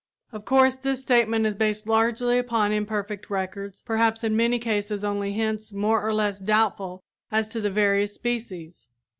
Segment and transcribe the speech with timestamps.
[0.31, 5.33] Of course, this statement is based largely upon imperfect records, perhaps, in many cases only
[5.33, 8.87] hints more or less doubtful as to the various species.